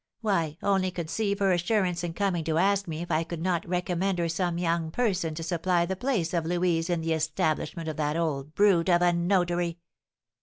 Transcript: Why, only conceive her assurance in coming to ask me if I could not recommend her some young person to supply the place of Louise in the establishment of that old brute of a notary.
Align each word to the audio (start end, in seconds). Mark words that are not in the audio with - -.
Why, 0.21 0.57
only 0.63 0.89
conceive 0.89 1.37
her 1.37 1.51
assurance 1.51 2.03
in 2.03 2.15
coming 2.15 2.43
to 2.45 2.57
ask 2.57 2.87
me 2.87 3.03
if 3.03 3.11
I 3.11 3.23
could 3.23 3.39
not 3.43 3.69
recommend 3.69 4.17
her 4.17 4.29
some 4.29 4.57
young 4.57 4.89
person 4.89 5.35
to 5.35 5.43
supply 5.43 5.85
the 5.85 5.95
place 5.95 6.33
of 6.33 6.43
Louise 6.43 6.89
in 6.89 7.01
the 7.01 7.13
establishment 7.13 7.87
of 7.87 7.97
that 7.97 8.17
old 8.17 8.55
brute 8.55 8.89
of 8.89 9.03
a 9.03 9.13
notary. 9.13 9.77